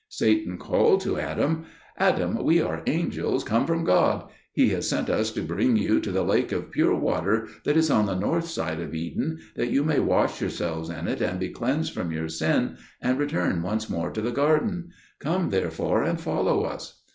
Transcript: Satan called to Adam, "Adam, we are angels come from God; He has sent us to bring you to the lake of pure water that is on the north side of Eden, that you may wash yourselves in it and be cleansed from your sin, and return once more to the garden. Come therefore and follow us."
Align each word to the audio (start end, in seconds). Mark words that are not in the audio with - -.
Satan 0.09 0.57
called 0.57 1.01
to 1.01 1.19
Adam, 1.19 1.65
"Adam, 1.95 2.43
we 2.43 2.59
are 2.59 2.81
angels 2.87 3.43
come 3.43 3.67
from 3.67 3.83
God; 3.83 4.27
He 4.51 4.69
has 4.69 4.89
sent 4.89 5.11
us 5.11 5.29
to 5.33 5.43
bring 5.43 5.77
you 5.77 5.99
to 5.99 6.11
the 6.11 6.23
lake 6.23 6.51
of 6.51 6.71
pure 6.71 6.95
water 6.95 7.47
that 7.65 7.77
is 7.77 7.91
on 7.91 8.07
the 8.07 8.15
north 8.15 8.47
side 8.47 8.79
of 8.79 8.95
Eden, 8.95 9.37
that 9.55 9.69
you 9.69 9.83
may 9.83 9.99
wash 9.99 10.41
yourselves 10.41 10.89
in 10.89 11.07
it 11.07 11.21
and 11.21 11.39
be 11.39 11.49
cleansed 11.49 11.93
from 11.93 12.11
your 12.11 12.29
sin, 12.29 12.77
and 12.99 13.19
return 13.19 13.61
once 13.61 13.91
more 13.91 14.09
to 14.09 14.21
the 14.21 14.31
garden. 14.31 14.89
Come 15.19 15.51
therefore 15.51 16.01
and 16.01 16.19
follow 16.19 16.63
us." 16.63 17.03